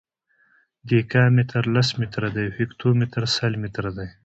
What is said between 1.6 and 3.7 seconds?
لس متره دی او هکتو متر سل